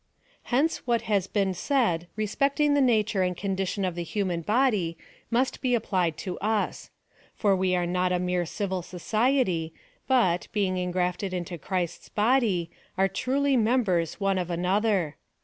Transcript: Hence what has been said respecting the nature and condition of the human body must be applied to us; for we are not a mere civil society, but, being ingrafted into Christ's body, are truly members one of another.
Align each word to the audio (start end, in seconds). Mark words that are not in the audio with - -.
Hence 0.45 0.77
what 0.87 1.03
has 1.03 1.27
been 1.27 1.53
said 1.53 2.07
respecting 2.15 2.73
the 2.73 2.81
nature 2.81 3.21
and 3.21 3.37
condition 3.37 3.85
of 3.85 3.93
the 3.93 4.01
human 4.01 4.41
body 4.41 4.97
must 5.29 5.61
be 5.61 5.75
applied 5.75 6.17
to 6.25 6.39
us; 6.39 6.89
for 7.35 7.55
we 7.55 7.75
are 7.75 7.85
not 7.85 8.11
a 8.11 8.17
mere 8.17 8.47
civil 8.47 8.81
society, 8.81 9.75
but, 10.07 10.47
being 10.51 10.73
ingrafted 10.73 11.33
into 11.33 11.55
Christ's 11.59 12.09
body, 12.09 12.71
are 12.97 13.07
truly 13.07 13.55
members 13.55 14.15
one 14.19 14.39
of 14.39 14.49
another. 14.49 15.17